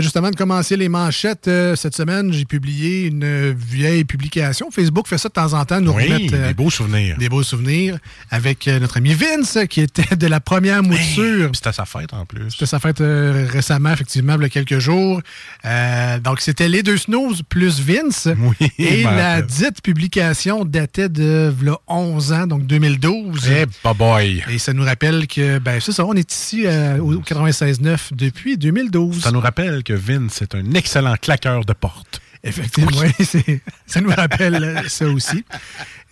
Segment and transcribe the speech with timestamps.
[0.00, 4.70] Justement, de commencer les manchettes, euh, cette semaine, j'ai publié une euh, vieille publication.
[4.70, 7.16] Facebook fait ça de temps en temps, nous Oui, remettre euh, des beaux souvenirs.
[7.18, 7.98] des beaux souvenirs
[8.30, 11.50] avec euh, notre ami Vince, qui était de la première mouture.
[11.54, 12.50] C'était sa fête en plus.
[12.50, 15.20] C'était sa fête euh, récemment, effectivement, il y a quelques jours.
[15.64, 18.28] Euh, donc, c'était les deux snooze plus Vince.
[18.38, 23.48] Oui, Et la dite publication datait de v'là 11 ans, donc 2012.
[23.50, 24.42] Eh, bah boy.
[24.50, 28.56] Et ça nous rappelle que, ben, c'est ça, on est ici euh, au 96.9 depuis
[28.56, 29.22] 2012.
[29.22, 32.20] Ça nous rappelle que Vince est un excellent claqueur de porte.
[32.44, 35.44] Effectivement, oui, ça nous rappelle ça aussi.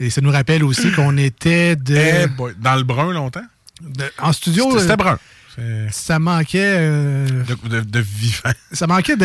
[0.01, 2.55] Et ça nous rappelle aussi qu'on était de, Eh, boy.
[2.61, 3.45] Dans le brun longtemps?
[3.83, 4.79] de- en studio.
[4.79, 5.19] C'était- euh, brun.
[5.91, 8.51] Ça manquait, euh, De, de- de vivant.
[8.73, 9.17] ça manquait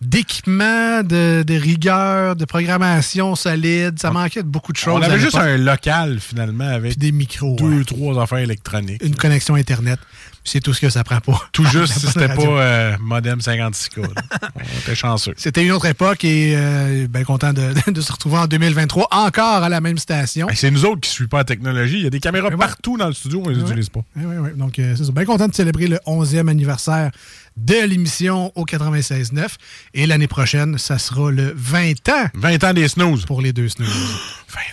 [0.00, 3.98] d'équipement, de, de rigueur, de programmation solide.
[4.00, 4.94] Ça manquait de beaucoup de choses.
[4.98, 7.56] On avait juste un local, finalement, avec Puis des micros.
[7.56, 9.02] deux, trois affaires électroniques.
[9.04, 10.00] Une connexion Internet.
[10.44, 11.48] C'est tout ce que ça prend pour.
[11.52, 14.00] Tout juste si c'était pas euh, modem 56K.
[14.00, 14.22] là.
[14.56, 15.34] On était chanceux.
[15.36, 19.62] C'était une autre époque et euh, bien content de, de se retrouver en 2023 encore
[19.62, 20.48] à la même station.
[20.54, 21.98] C'est nous autres qui ne suivons pas la technologie.
[21.98, 22.56] Il y a des caméras ouais.
[22.56, 24.00] partout dans le studio, on ne les utilise pas.
[24.16, 24.50] Oui, oui, oui.
[24.56, 25.12] Donc, euh, c'est ça.
[25.12, 27.10] Bien content de célébrer le 11e anniversaire
[27.56, 29.46] de l'émission au 96.9.
[29.94, 33.24] Et l'année prochaine, ça sera le 20 ans 20 ans des snooze.
[33.26, 33.88] pour les deux snooze.
[33.88, 34.71] 20 ans déjà.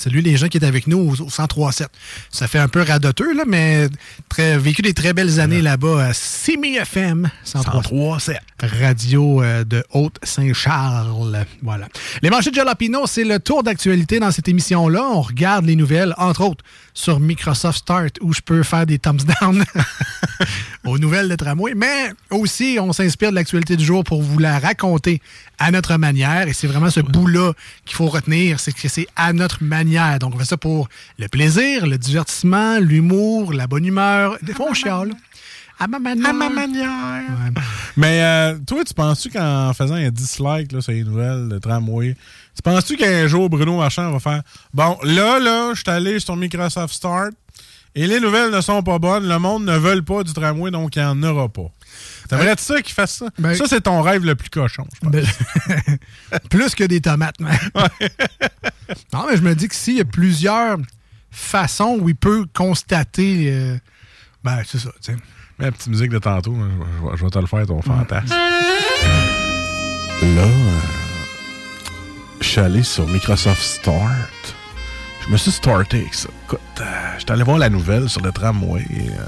[0.00, 1.88] Salut les gens qui étaient avec nous au, au 103.7.
[2.30, 3.86] Ça fait un peu radoteux, là, mais
[4.30, 7.60] très, vécu des très belles années là-bas à Simi FM 103.7.
[7.82, 8.18] 103,
[8.62, 11.44] Radio euh, de Haute-Saint-Charles.
[11.60, 11.88] Voilà.
[12.22, 15.02] Les manchettes de Jalapino, c'est le tour d'actualité dans cette émission-là.
[15.02, 19.26] On regarde les nouvelles, entre autres, sur Microsoft Start, où je peux faire des thumbs
[19.42, 19.62] down
[20.86, 21.74] aux nouvelles de tramway.
[21.76, 25.20] Mais aussi, on s'inspire de l'actualité du jour pour vous la raconter
[25.58, 26.48] à notre manière.
[26.48, 27.52] Et c'est vraiment ce bout-là
[27.84, 29.89] qu'il faut retenir, c'est que c'est à notre manière.
[30.20, 34.36] Donc, on fait ça pour le plaisir, le divertissement, l'humour, la bonne humeur.
[34.42, 35.12] Des fois, on chiale.
[35.78, 36.28] À ma manière.
[36.28, 36.88] À ma manière.
[36.88, 37.62] Ouais.
[37.96, 42.14] Mais euh, toi, tu penses-tu qu'en faisant un dislike là, sur les nouvelles de tramway,
[42.54, 44.42] tu penses-tu qu'un jour Bruno Marchand va faire
[44.74, 47.32] Bon, là, là, je suis allé sur Microsoft Start
[47.94, 50.96] et les nouvelles ne sont pas bonnes, le monde ne veut pas du tramway, donc
[50.96, 51.70] il n'y en aura pas.
[52.30, 53.26] T'aimerais être ça qu'il fasse ça?
[53.38, 55.10] Ben- ça, c'est ton rêve le plus cochon, je pense.
[55.12, 55.98] Ben,
[56.50, 57.36] plus que des tomates.
[57.40, 57.58] mais-
[59.12, 60.78] non, mais je me dis que s'il y a plusieurs
[61.30, 63.50] façons où il peut constater.
[63.52, 63.78] euh,
[64.42, 65.16] ben, c'est ça, tu sais.
[65.58, 66.70] Mets la petite musique de tantôt, hein,
[67.02, 68.28] je, vais- je vais te le faire, ton fantasme.
[70.22, 70.78] Là, euh,
[72.40, 74.54] je suis allé sur Microsoft Start.
[75.26, 76.28] Je me suis starté avec ça.
[76.46, 76.84] Écoute, euh,
[77.16, 78.82] je suis allé voir la nouvelle sur le tramway.
[78.90, 79.22] et, euh,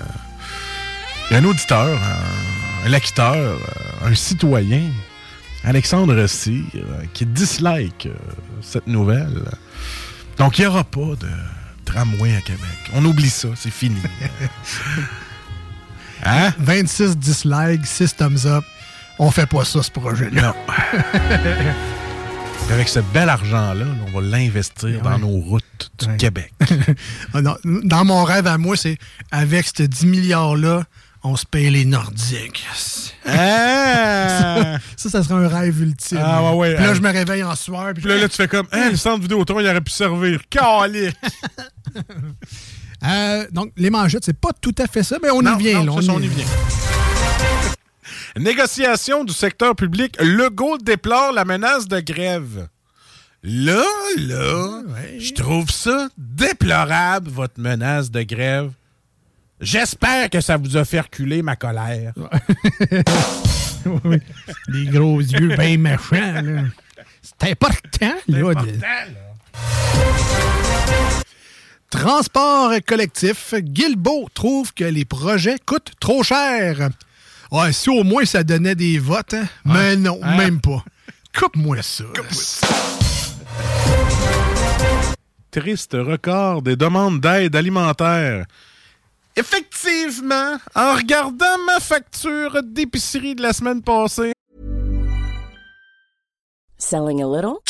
[1.30, 1.98] Il y a un auditeur,
[2.84, 3.58] un lecteur, euh,
[4.08, 4.82] un citoyen,
[5.64, 8.14] Alexandre Cyr, euh, qui dislike euh,
[8.60, 9.42] cette nouvelle.
[10.38, 11.28] Donc, il n'y aura pas de
[11.84, 12.62] tramway à Québec.
[12.94, 14.00] On oublie ça, c'est fini.
[16.24, 16.52] Hein?
[16.60, 18.64] 26 dislikes, 6 thumbs up.
[19.18, 20.54] On fait pas ça, ce projet-là.
[20.68, 20.74] Non.
[22.70, 26.16] Avec ce bel argent-là, là, on va l'investir dans nos routes du Ouais.
[26.18, 26.52] Québec.
[27.34, 28.98] Ah Dans mon rêve à moi, c'est
[29.32, 30.84] avec ces 10 milliards-là,
[31.24, 32.66] on se paye les Nordiques.
[33.26, 34.78] Ah!
[34.96, 36.20] Ça, ça serait un rêve ultime.
[36.22, 36.74] Ah, ouais, ouais.
[36.76, 37.92] Puis là, je me réveille en soir.
[37.94, 40.40] Puis Puis là, là, tu fais comme, Hein, le centre vidéo il aurait pu servir.
[40.50, 41.16] Calique!
[43.04, 45.82] Euh, donc, les manchettes, c'est pas tout à fait ça, mais on Non, y vient.
[45.82, 46.44] non, là, ça, on y vient.
[48.36, 50.16] Négociation du secteur public.
[50.20, 52.68] Legault déplore la menace de grève.
[53.42, 53.82] Là,
[54.18, 55.18] là, Ouais.
[55.18, 58.70] je trouve ça déplorable, votre menace de grève.
[59.62, 62.12] J'espère que ça vous a fait reculer ma colère.
[64.04, 64.18] oui.
[64.68, 66.42] Des gros yeux bien méchants.
[66.42, 66.62] là.
[67.22, 68.54] C'est important, là.
[68.54, 68.78] de-
[71.90, 73.54] Transport collectif.
[73.56, 76.88] Guilbeault trouve que les projets coûtent trop cher.
[77.50, 79.46] Ouais, si au moins ça donnait des votes, hein?
[79.64, 80.36] Mais non, Hein?
[80.38, 80.82] même pas.
[81.38, 82.04] Coupe-moi ça.
[85.50, 88.46] Triste record des demandes d'aide alimentaire.
[89.34, 94.32] Effectivement, en regardant ma facture d'épicerie de la semaine passée,
[96.76, 97.62] Selling a little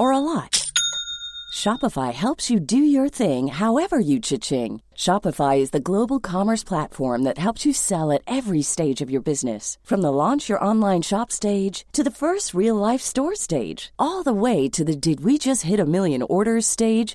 [0.00, 0.72] or a lot?
[1.52, 4.80] Shopify helps you do your thing however you cha-ching.
[4.96, 9.20] Shopify is the global commerce platform that helps you sell at every stage of your
[9.20, 9.78] business.
[9.84, 14.24] From the launch your online shop stage to the first real life store stage, all
[14.24, 17.14] the way to the did we just hit a million orders stage.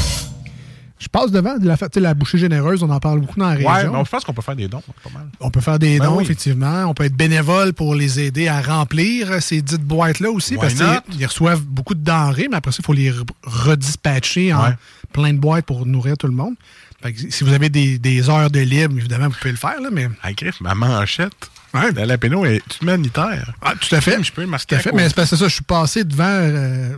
[1.01, 3.71] Je passe devant de la, la bouchée généreuse, on en parle beaucoup dans la région.
[3.71, 5.25] Ouais, mais je pense qu'on peut faire des dons, pas mal.
[5.39, 6.23] On peut faire des Ben dons, oui.
[6.23, 6.85] effectivement.
[6.87, 10.53] On peut être bénévole pour les aider à remplir ces dites boîtes-là aussi.
[10.57, 10.73] Why parce
[11.09, 14.75] qu'ils reçoivent beaucoup de denrées, mais après ça, il faut les re- redispatcher en Ouais.
[15.11, 16.53] plein de boîtes pour nourrir tout le monde.
[17.01, 19.81] Fait que si vous avez des, des heures de libre, évidemment, vous pouvez le faire,
[19.81, 20.07] là, mais.
[20.21, 21.33] Ah, Griff, ma manchette
[21.73, 21.91] Ouais.
[21.93, 23.53] la péno est humanitaire.
[23.61, 24.21] Ah, tout à fait.
[24.21, 24.91] Je peux Tout à fait.
[24.91, 26.89] Mais c'est parce que ça, je suis passé devant euh,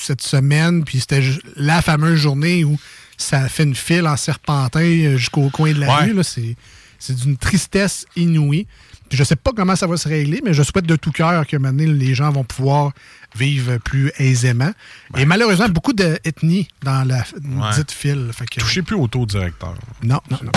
[0.00, 1.22] cette semaine, puis c'était
[1.54, 2.76] la fameuse journée où
[3.22, 6.04] ça fait une file en serpentin euh, jusqu'au coin de la Ouais.
[6.06, 6.12] rue.
[6.14, 6.22] là.
[6.22, 6.56] C'est
[6.98, 8.66] c'est d'une tristesse inouïe.
[9.08, 11.46] Puis je sais pas comment ça va se régler, mais je souhaite de tout cœur
[11.46, 12.92] que maintenant les gens vont pouvoir
[13.36, 14.70] vivre plus aisément.
[15.18, 17.74] Et malheureusement, beaucoup d'ethnies dans la Ouais.
[17.76, 18.30] dite file.
[18.32, 19.74] Fait que, Touchez plus au taux directeur.
[20.02, 20.52] non, non, non.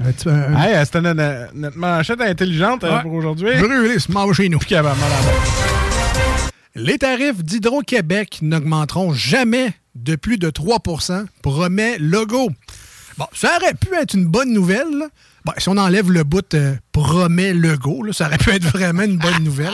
[0.00, 3.02] Un- Hey, euh, c'était notre, notre manchette intelligente euh, Ouais.
[3.02, 3.50] pour aujourd'hui.
[3.58, 4.58] Brûlé, se mange chez nous.
[4.60, 4.68] Puis
[6.74, 12.50] Les tarifs d'Hydro-Québec n'augmenteront jamais de plus de 3% promet Logo.
[13.16, 14.90] Bon, ça aurait pu être une bonne nouvelle.
[14.96, 15.06] là.
[15.44, 19.02] Bon, si on enlève le bout euh, promet Legault, là, ça aurait pu être vraiment
[19.02, 19.72] une bonne nouvelle.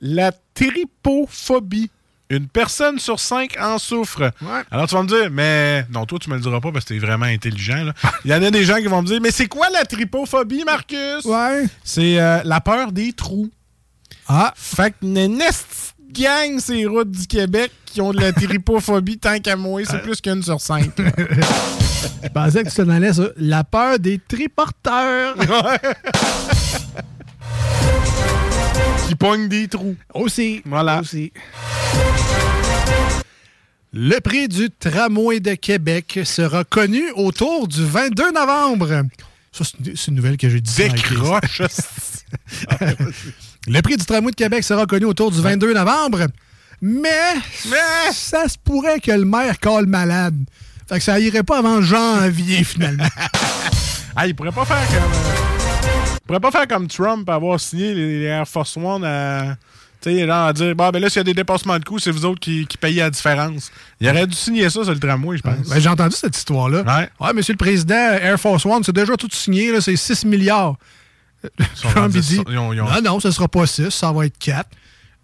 [0.00, 1.90] La tripophobie.
[2.30, 4.30] Une personne sur cinq en souffre.
[4.40, 4.62] Ouais.
[4.70, 6.94] Alors tu vas me dire, mais non, toi tu me le diras pas parce que
[6.94, 7.82] t'es vraiment intelligent.
[7.82, 7.92] là.
[8.24, 10.62] Il y en a des gens qui vont me dire, mais c'est quoi la tripophobie,
[10.64, 11.24] Marcus?
[11.24, 11.64] Ouais.
[11.82, 13.50] C'est euh, la peur des trous.
[14.32, 19.40] Ah, Fait que de gang ces routes du Québec qui ont de la tripophobie tant
[19.40, 20.90] qu'à moi, c'est plus qu'une sur cinq.
[22.22, 25.34] je pensais que tu t'en allais sur la peur des triporteurs.
[29.08, 29.96] qui pognent des trous.
[30.14, 30.62] Aussi.
[30.64, 31.00] Voilà.
[31.00, 31.32] Aussi.
[33.92, 39.02] Le prix du tramway de Québec sera connu autour du 22 novembre.
[39.50, 40.72] Ça, c'est une- c'est une nouvelle que j'ai dit.
[40.76, 41.62] Décroche.
[43.66, 46.26] Le prix du tramway de Québec sera connu autour du 22 novembre,
[46.82, 47.34] mais,
[47.68, 50.36] Mais- ça se pourrait que le maire cale malade.
[50.88, 53.04] Fait que ça irait pas avant janvier, finalement.
[54.16, 55.12] ah, il pourrait pas faire comme.
[56.14, 59.56] il pourrait pas faire comme Trump, avoir signé les, Air Force One à.
[60.00, 61.98] Tu sais, genre à dire, bon, ben là, s'il y a des dépassements de coûts,
[61.98, 63.70] c'est vous autres qui, qui payez la différence.
[64.00, 65.68] Il aurait dû signer ça sur le tramway, je pense.
[65.68, 67.08] Ben, J'ai entendu cette histoire-là.
[67.20, 67.32] Ouais.
[67.34, 70.76] monsieur le président, Air Force One, c'est déjà tout signé, là, c'est 6 milliards.
[71.82, 74.68] Trump, il dit, ont- non, non, ce sera pas 6, ça va être 4.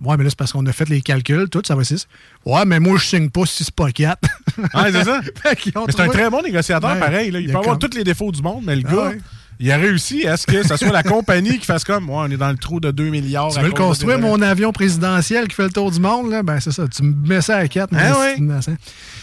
[0.03, 2.07] Ouais, mais là, c'est parce qu'on a fait les calculs, tout, ça va 6.
[2.45, 4.19] Ouais, mais moi, je signe pas si c'est pas 4.
[4.59, 5.21] Ouais, c'est ça.
[5.45, 5.55] Mais
[5.91, 6.99] c'est un très bon négociateur, Ouais.
[7.01, 7.31] pareil.
[7.31, 7.41] là.
[7.41, 9.19] Il, peut avoir comme- tous les défauts du monde, mais le Ah gars, ouais.
[9.59, 12.31] il a réussi à ce que ce soit la compagnie qui fasse comme, ouais, on
[12.31, 13.49] est dans le trou de 2 milliards.
[13.53, 16.43] Tu veux le construire, mon avion présidentiel qui fait le tour du monde, là?
[16.43, 16.87] Ben, c'est ça.
[16.89, 18.37] Tu me mets ça à 4, mais Ah c'est ouais.
[18.39, 18.77] innocent.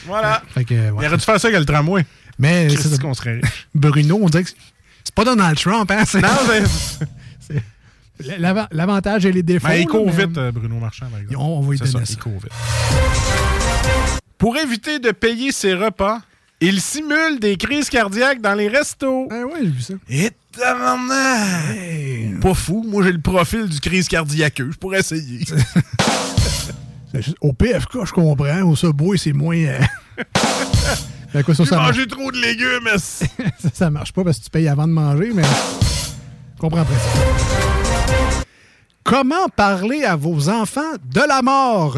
[0.07, 0.41] Voilà.
[0.55, 1.03] Fait que, ouais.
[1.03, 2.03] Il aurait dû faire ça avec le tramway.
[2.39, 2.97] Mais c'est ça.
[2.97, 3.41] qu'on serait.
[3.75, 4.50] Bruno, on dirait que
[5.03, 6.03] c'est- pas Donald Trump, hein?
[6.05, 6.63] C'est- Non, mais.
[8.38, 9.67] L'ava- L'avantage et les défauts.
[9.67, 11.38] Mais il court vite, euh, Bruno Marchand, par exemple.
[11.39, 12.19] On, on va ça, donner il ça.
[12.22, 12.51] court vite.
[14.38, 16.22] Pour éviter de payer ses repas,
[16.62, 19.27] il simule des crises cardiaques dans les restos.
[19.29, 19.93] Ben oui, j'ai vu ça.
[20.10, 20.31] Et!
[22.41, 22.86] Pas fou.
[22.88, 24.57] Moi, j'ai le profil du crise cardiaque.
[24.60, 25.43] Je pourrais essayer.
[27.41, 28.62] Au PFK, je comprends.
[28.62, 29.57] Au Subway, c'est moins.
[31.33, 32.87] Fait quoi, ça, J'ai ça, marche, mangé trop de légumes.
[32.97, 35.41] ça, ça marche pas parce que tu payes avant de manger, mais.
[35.43, 36.91] Je comprends ça.
[39.03, 41.97] Comment parler à vos enfants de la mort?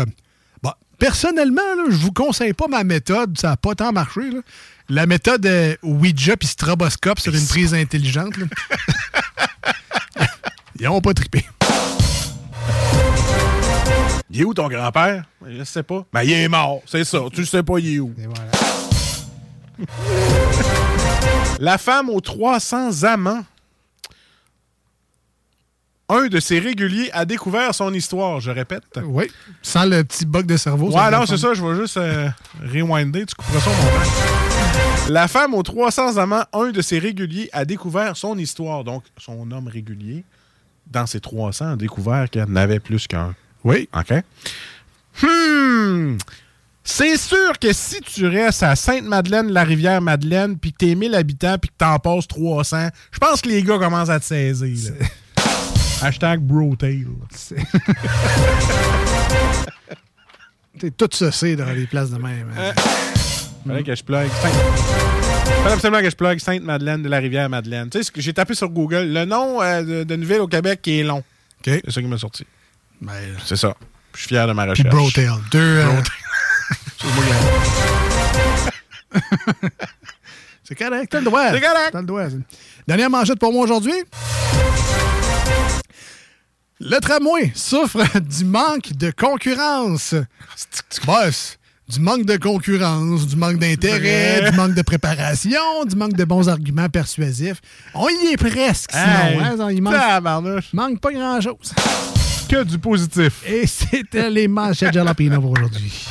[0.63, 3.37] Bon, personnellement, je vous conseille pas ma méthode.
[3.37, 4.21] Ça n'a pas tant marché.
[4.31, 4.39] là.
[4.87, 8.35] La méthode euh, Ouija puis stroboscope sur une prise intelligente.
[10.79, 11.45] Ils n'ont pas trippé.
[14.29, 15.25] Il est où ton grand-père?
[15.45, 16.05] Je sais pas.
[16.13, 17.19] Ben, il est mort, c'est ça.
[17.33, 18.13] Tu sais pas, il est où.
[18.17, 18.54] Et voilà.
[21.59, 23.43] La femme aux 300 amants.
[26.07, 28.83] Un de ses réguliers a découvert son histoire, je répète.
[29.03, 29.25] Oui.
[29.63, 30.91] Sans le petit bug de cerveau.
[30.91, 32.29] Ouais, non, c'est ça, je vais juste euh,
[32.61, 33.25] rewinder.
[33.25, 35.11] Tu couperas ça, mon.
[35.13, 38.83] La femme aux 300 amants, un de ses réguliers, a découvert son histoire.
[38.83, 40.23] Donc, son homme régulier,
[40.87, 43.33] dans ses 300, a découvert qu'elle n'avait plus qu'un.
[43.63, 43.89] Oui.
[43.95, 44.13] OK?
[45.23, 46.17] Hmm!
[46.87, 51.15] C'est sûr que si tu restes à Sainte-Madeleine, la rivière Madeleine, puis que t'es 1000
[51.15, 54.93] habitants, puis que t'en passes 300, je pense que les gars commencent à te saisir.
[56.01, 57.07] Hashtag brotail.
[60.79, 62.49] T'es tout cessé dans les places de même.
[62.57, 62.73] hein.
[63.65, 64.27] Fallait que je plug.
[64.29, 67.89] Fallait absolument que je plug Sainte-Madeleine de la rivière Madeleine.
[67.89, 70.81] Tu sais, j'ai tapé sur Google, le nom euh, de, de une ville au Québec
[70.83, 71.23] qui est long.
[71.63, 72.45] C'est ça qui m'a sorti.
[73.01, 73.13] Ben,
[73.45, 73.73] C'est ça.
[74.13, 74.89] Je suis fier de ma puis recherche.
[74.93, 75.29] Brotail.
[75.51, 75.59] Deux.
[75.59, 76.01] euh,
[80.63, 81.51] C'est correct, t'as le droit.
[81.51, 81.89] C'est correct.
[81.91, 82.35] T'as le ça.
[82.87, 83.93] Dernière manchette pour moi aujourd'hui.
[86.79, 90.15] Le tramway souffre du manque de concurrence.
[91.05, 91.57] Boss,
[91.87, 96.49] du manque de concurrence, du manque d'intérêt, du manque de préparation, du manque de bons
[96.49, 97.61] arguments persuasifs.
[97.93, 99.05] On y est presque, sinon.
[99.05, 100.73] Hey, hein, il manque, tabarnouche.
[100.73, 101.73] manque pas grand-chose.
[102.47, 103.41] Que du positif.
[103.47, 106.05] Et c'était les manchettes Jalapino pour aujourd'hui.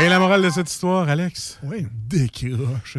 [0.00, 1.58] Et la morale de cette histoire, Alex?
[1.64, 1.86] Oui.
[2.08, 2.98] Décroche.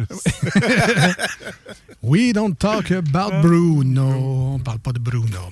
[2.02, 4.54] We don't talk about Bruno.
[4.54, 5.50] On parle pas de Bruno.